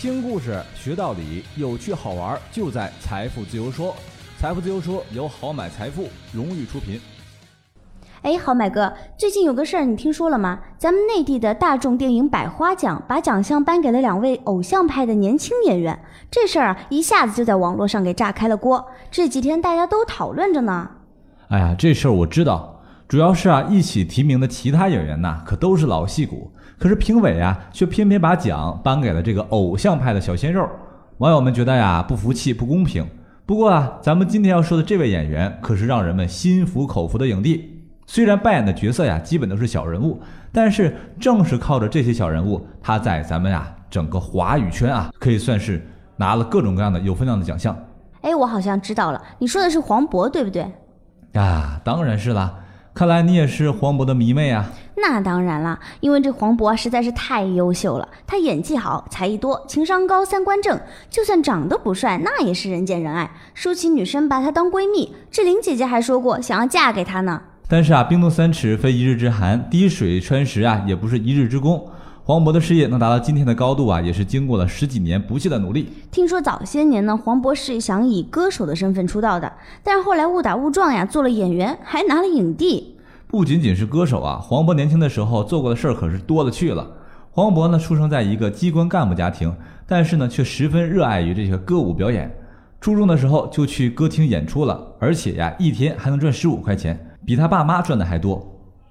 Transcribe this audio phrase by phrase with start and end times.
[0.00, 3.94] 听故事学道理，有趣好玩就在财富自由说。
[4.38, 7.00] 财富自由说由好买财富荣誉出品。
[8.22, 10.58] 哎，好买哥，最近有个事儿你听说了吗？
[10.78, 15.96] 咱们内地的大众电影百花奖把奖项颁给了两位偶像派的年轻演员，
[16.30, 18.84] 这事儿啊一下子就在网络上给炸开了锅。
[19.10, 20.90] 这几天大家都讨论着呢。
[21.48, 22.71] 哎呀，这事儿我知道，
[23.12, 26.50] 主要是啊，一起提名的其他演员呐，可都是老戏骨。
[26.78, 30.66] 可是评委啊，却偏偏把奖颁给了这个偶像派的小鲜肉，
[31.18, 33.06] 网友们觉得呀不服气、不公平。
[33.44, 37.84] 不过啊，咱们今天要说的这位演员可是让人们心服口服的影帝。
[38.06, 40.18] 虽然扮演的角色呀基本都是小人物，
[40.50, 45.86] 但是正是靠着这些小人物，他在咱们呀整个华语圈啊可以算是
[46.16, 47.76] 拿了各种各样的有分量的奖项。
[48.22, 50.62] 哎，我好像知道了，你说的是黄渤对不对？
[51.34, 52.54] 啊，当然是啦。
[52.94, 54.70] 看来你也是黄渤的迷妹啊！
[54.96, 63.30] 那当然啦，因为这黄渤实在是太优秀了，他演技好，才艺多，情商高，三观正，就算长得不帅，那也是人见人爱。
[63.54, 67.42] 说起女生把他当闺蜜，志玲姐姐还说过想要嫁给他呢。
[67.66, 71.88] 但是啊，冰冻三尺非一日之寒，滴水穿石啊，也不是一日之功。
[72.24, 75.88] 黄渤的事业能达到今天的高度啊，也是经过了十几年不懈的努力。
[76.12, 82.96] 听说早些年呢，黄渤是想以歌手的身份出道的，但是后来误打误撞呀，做了演员，还拿了影帝。
[83.26, 86.88] 不仅仅是歌手啊，黄渤年轻的时候做过的事儿可是多了去了。
[87.32, 89.52] 黄渤呢，出生在一个机关干部家庭，
[89.84, 92.32] 但是呢，却十分热爱于这个歌舞表演。
[92.80, 98.48] 初中的时候就去歌厅演出了，而且呀，一天还能赚十五块钱，比他爸妈赚的还多。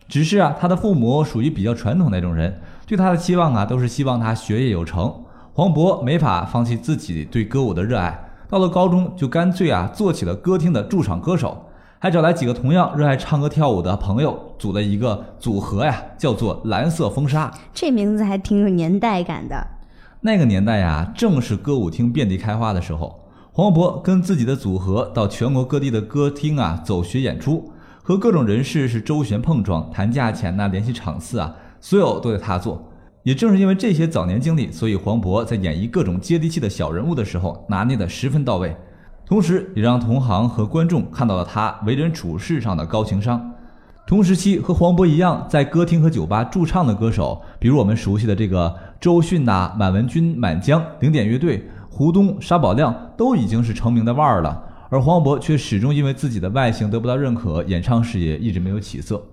[0.09, 5.13] 只是啊，他的父母属于比较传统那种人，对他的期望啊，都是希望他学业有成。
[5.53, 8.17] 黄渤没法放弃自己对歌舞的热爱，
[8.49, 11.65] 到了高中就干脆啊，做起了歌厅的驻场歌手，
[11.99, 17.51] 还找来几个同样热爱唱歌跳舞的朋友，组了一个组合呀，叫做蓝色风沙。
[17.73, 19.67] 这名字还挺有年代感的。
[20.21, 23.19] 那个年代呀，正是歌舞厅遍地开花的时候，
[23.51, 27.71] 黄渤跟自己的组合到全国各地的歌厅啊走学演出。
[28.03, 32.87] 和各种人士是周旋碰撞，谈价钱呐，联系场次啊，所有都得他做。
[33.23, 38.73] 也正是因为这些早年经历，所以黄渤在演绎各种接地气的小人物的时候，拿捏得十分到位。
[39.25, 43.53] 同时，也让同行和观众看到了他为人处事上的高情商。
[44.07, 54.61] 同时期和黄渤一样，在歌厅和酒吧驻唱的歌手，比如我们熟悉的这个周迅呐、满文军、满江、零点乐队、胡东、沙宝亮，都已经是成名的腕儿了。
[54.89, 59.23] 而黄渤却始终因为自己的外形得不到认可，演唱事业一直没有起色。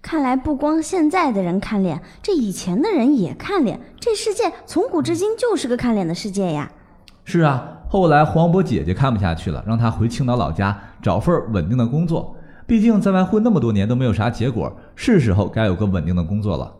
[0.00, 3.80] 看来不光现在的人看脸，这以前的人也看脸。
[3.98, 6.70] 这世界从古至今就是个看脸的世界呀。
[7.24, 12.34] 是啊，后来黄渤姐姐看不下去了，让他回青岛老家找份稳定的工作。
[12.66, 16.72] 毕竟在外混那么多年都没有啥结果，是时候该有个稳定的工作了。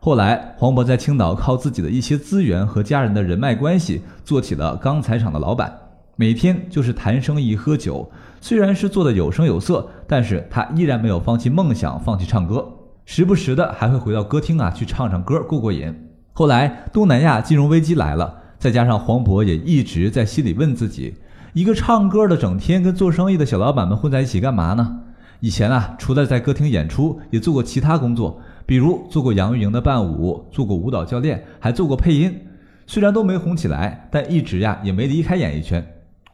[0.00, 5.72] 后来黄渤在青岛靠自己的一些资源和家人的人脉关系，做起了钢材厂的老板。
[6.16, 8.08] 每天就是谈生意、喝酒，
[8.40, 12.66] 虽然是做的有声有色，但是他依然没有放弃梦想，放弃唱歌，
[13.04, 15.92] 时不时的还会回到歌厅啊去唱唱歌，过过瘾。
[16.32, 21.14] 后来东南亚金融危机来了，再加上黄渤也一直在心里问自己：
[21.52, 25.00] 一个唱歌的，整天跟做生意的小老板们混在一起干嘛呢？
[25.40, 32.40] 以前啊，除了在歌厅演出，也做过其他工作，比如做过杨钰莹的伴舞，做过舞蹈教练，还做过配音。
[32.86, 35.84] 虽然都没红起来，但一直呀也没离开演艺圈。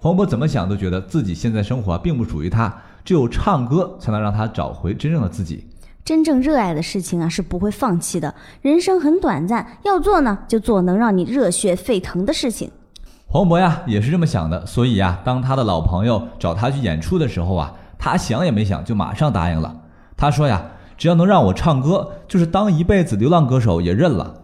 [0.02, 2.74] 黄渤怎么想都觉得自己现在生活并不属于他，
[3.04, 5.68] 只有唱歌才能让他找回真正的自己。
[6.02, 8.34] 真正热爱的事情啊是不会放弃的。
[8.62, 12.70] 人生很短暂，要做呢就做能让你热血沸腾的事情。
[13.26, 19.82] 黄渤呀也是这么想的，所以呀，当他的老朋友找他去演出的时候啊，他想也没想就马上答应了。
[20.16, 20.62] 他说呀，
[20.96, 24.34] 只要能让我唱歌，就是当一辈子流浪歌手也认了。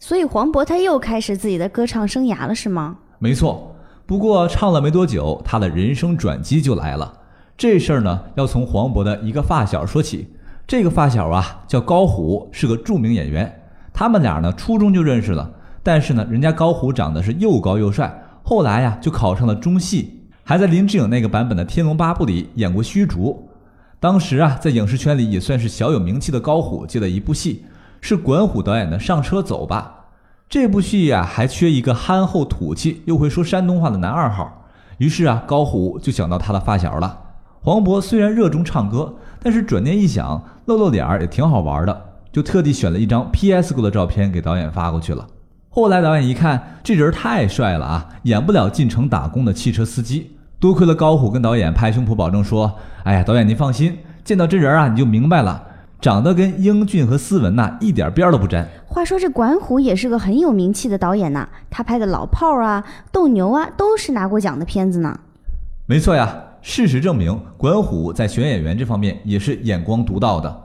[0.00, 2.96] 所以黄渤他又开始自己的歌唱生涯了，是吗？
[3.20, 3.70] 没错。
[4.06, 7.12] 不过唱了没多久，他的人生转机就来了。
[7.56, 10.28] 这事儿呢，要从黄渤的一个发小说起。
[10.66, 13.62] 这个发小啊，叫高虎，是个著名演员。
[13.92, 15.50] 他们俩呢，初中就认识了。
[15.82, 23.48] 但是呢，人家高虎长得是又高又帅，后来呀，就考上了中戏，还在林志颖那个版本的《天龙八部》里演过虚竹。
[24.00, 27.64] 当时啊，在影视圈里也算是小有名气的高虎，接了一部戏，
[28.02, 29.94] 是管虎导演的《上车走吧》。
[30.48, 34.66] 这部戏呀，还缺一个憨厚土气又会说山东话的男二号。
[34.98, 37.18] 于是啊，高虎就想到他的发小了。
[37.60, 45.26] 黄渤虽然热衷唱歌，但是转念一想，露露脸也挺好玩的，就特地选了一张 PS 过的照片给导演发过去了。
[45.70, 50.36] 后来导演一看，这人太帅了啊，演不了进城打工的汽车司机。
[50.60, 55.62] 多亏了高虎跟导演拍胸脯保证说：“哎呀，导演您放心，见到真人啊，你就明白了。”
[56.04, 58.68] 长得跟英俊和斯文呐一点边都不沾。
[58.84, 65.18] 话说这管虎也是个很有名气的导演呐，他拍的老炮儿啊、斗牛啊都是拿过奖的片子呢。
[65.86, 66.30] 没错呀，
[66.60, 70.64] 事实证明，管虎在选演员这方面也是眼光独到的。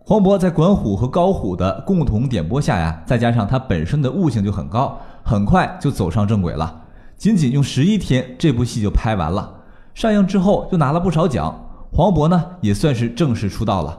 [0.00, 6.82] 黄渤在管虎和高虎的共同点拨下呀，再加上他本身的悟性就很高，很快就走上正轨了。
[7.16, 9.50] 仅仅用十一天，这部戏就拍完了。
[9.94, 11.58] 上映之后就拿了不少奖，
[11.90, 13.98] 黄渤呢也算是正式出道了。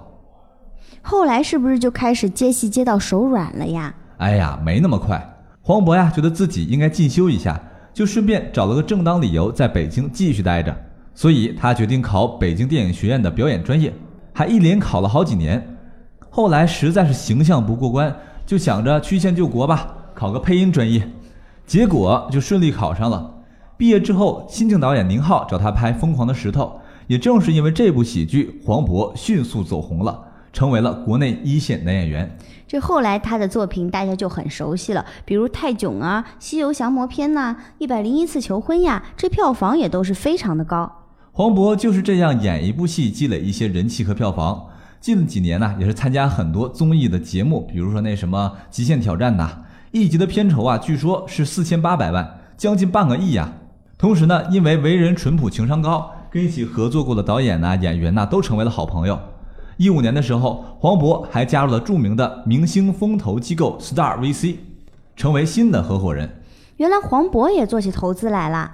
[1.01, 3.93] 后来是不是就开始接戏接到手软了呀？
[4.17, 5.21] 哎呀，没那么快。
[5.61, 7.61] 黄渤呀，觉得自己应该进修一下，
[7.93, 10.75] 就顺便找了个正当理由在北京继续待着。
[11.13, 13.93] 所以他决定考北京电影学院的表演专业，
[14.33, 15.77] 还一连考了好几年。
[16.29, 18.15] 后来实在是形象不过关，
[18.45, 21.07] 就想着曲线救国吧，考个配音专业，
[21.65, 23.35] 结果就顺利考上了。
[23.77, 26.65] 毕业之后，新晋导演宁浩找他拍《疯狂的石头》，
[27.07, 30.19] 也正是因为这部喜剧，黄渤迅速走红了，
[30.51, 32.37] 成为了国内一线男演员。
[32.67, 40.91] 这后来他的作品大家就很熟悉了，比如《泰囧》啊，《西游降魔篇》呐，《一百零一次求婚》呀，这票房也都是非常的高。
[41.31, 44.67] 黄渤就是这样演一部戏，积累一些人气和票房。
[44.99, 49.59] 近几年呢，也是参加很多综艺的节目，比如说那什么《极限挑战》呐，
[49.91, 53.53] 一集的片酬啊，据说是四千八百万，将近半个亿呀。
[53.97, 59.17] 同时呢，因为为人淳朴、情商高，跟一起合作过的导演呐、演员呐，都成为了好朋友。
[59.79, 64.57] 一五年的时候，黄渤还加入了著名的明星风投机构 Star VC，
[65.15, 66.41] 成为新的合伙人。
[66.75, 68.69] 原来黄渤也做起投资来了。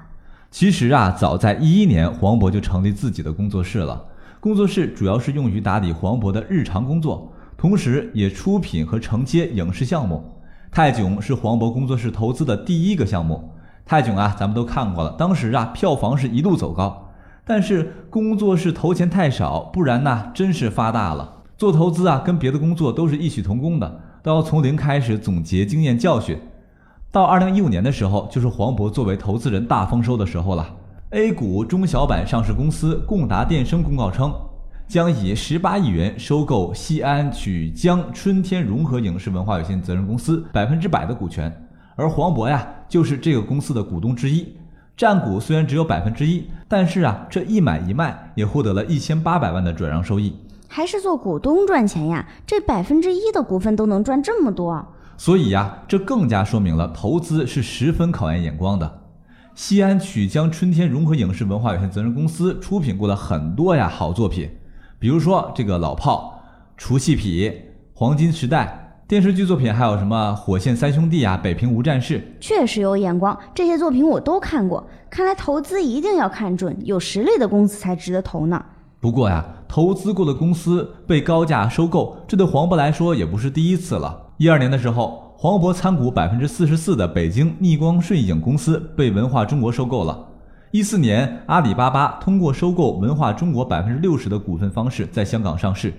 [0.50, 4.04] 其实啊，早在一一年，黄渤就成立自己的工作室了。
[4.40, 10.24] 工作室主要是用于打理黄渤的日常工作，同时也出品和承接影视项目。
[10.72, 13.52] 泰囧是黄渤工作室投资的第一个项目。
[13.86, 17.05] 泰囧啊，咱们都看过了，当时啊票房是一路走高。
[17.46, 21.44] 但是工作室投钱太少，不然呢真是发大了。
[21.58, 26.38] 做投资啊，跟别的工作都是异曲同工的，都要从零开始总结经验教训。
[27.12, 30.76] 到二零一五年的时候，就是黄渤作为投资人大丰收的时候了。
[31.12, 34.34] A 股中小板上市公司共达电声公告称，
[34.86, 41.50] 将以十八亿元收购西安曲江春天融合影视文化有限责任公司百分之百的股权，
[41.96, 44.58] 而黄渤呀就是这个公司的股东之一，
[44.98, 50.36] 占股虽然只有百分之一，但是啊这一买一卖也获得了一千八百万的转让收益，
[50.68, 52.28] 还是做股东赚钱呀？
[52.46, 54.86] 这百分之一的股份都能赚这么多，
[55.16, 59.02] 所以呀这更加说明了投资是十分考验眼光的。
[59.54, 64.50] 西安曲江春天融合影视文化有限责任公司出品过了很多呀好作品，
[65.00, 66.42] 比如说这个老炮、
[66.76, 67.54] 除戏痞、
[67.94, 73.38] 黄金时代电视剧作品，还有什么火线三兄弟啊、北平无战事，确实有眼光。
[73.54, 78.60] 这些作品我都看过，看来投资一定要看准，有实力的公司才值得投呢。
[79.00, 84.20] 不过呀，投资过的公司被高价收购，这对黄渤来说也不是第一次了。
[84.38, 85.22] 一二年的时候。
[85.38, 90.18] 黄渤参股百分之四十四的北京逆光顺影公司被文化中国收购了。
[90.72, 95.94] 一四年，阿里巴巴通过收购文化中国百分之六十的股份方式在香港上市，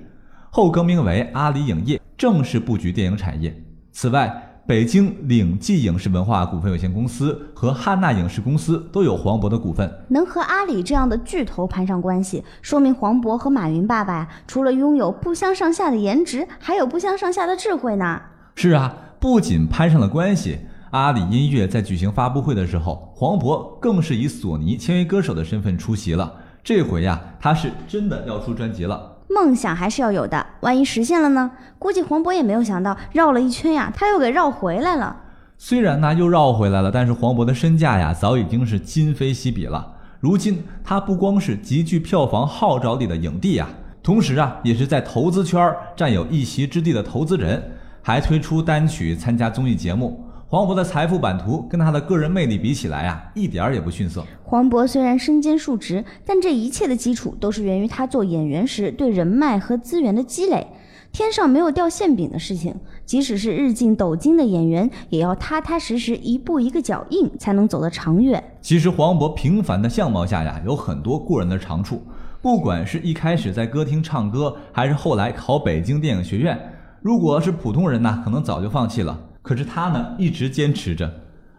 [0.56, 3.54] 后更名为阿里影业，正式布局电影产业。
[3.92, 9.86] 此外，北京领记影视文化股份有限公司和汉纳影视公司都有黄渤的股份。
[10.08, 18.22] 能和阿里这样的巨头攀上关系，说明黄渤和马云爸爸呀，除了拥有不相上下的颜值，还有不相上下的智慧呢。
[18.54, 18.96] 是啊。
[19.20, 20.60] 不仅攀上了关系，
[20.92, 26.32] 阿里音乐在举行发布会的时候，黄渤更是以索尼签约歌手的身份出席了。
[26.64, 29.12] 这回呀，他是真的要出专辑了。
[29.28, 31.50] 梦想还是要有的，万一实现了呢？
[31.78, 35.16] 估计黄渤也没有想到，绕了一圈呀，他又给绕回来了。
[35.58, 39.94] 虽然呢又绕回来了，但是黄渤的身价呀，早已经是今非昔比了。
[40.20, 43.68] 如今他不光是极具票房号召力的影帝呀，
[44.02, 47.62] 同时啊，也是在投资圈占有一席之地的投资人。
[48.02, 50.24] 还推出单曲参加综艺节目，
[50.56, 54.24] 黄渤的财富版图跟他的个人魅力比起来啊，一点儿也不逊色。
[54.42, 60.66] 黄渤虽然身兼数职，但这一切的基础都是源于他做演员时对人脉和资源的积累。
[61.12, 68.42] 天上没有掉馅饼的事情，即使是日进斗金的演员，也要踏踏实实一步一个脚印，才能走得长远。
[68.62, 72.00] 其实黄渤平凡的相貌下呀，有很多过人的长处，
[72.40, 76.58] 不管是一开始在歌厅唱歌，还是后来考北京电影学院。
[77.02, 79.20] 如果是普通人呢，可能早就放弃了。
[79.46, 81.08] 可是他呢，一直坚持着。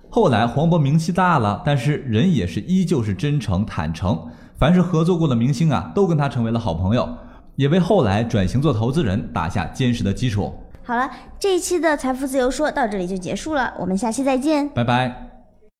[0.09, 4.27] 后来黄渤名气大了，但是人也是依旧是真诚坦诚。
[4.57, 7.07] 凡是合作过的明星啊，都跟他成为了好朋友，
[7.55, 10.53] 也为后来转型做投资人打下坚实的基础。
[10.83, 15.26] 好了，这一期的财富自由说到这里就结束了，我们下期再见，拜拜。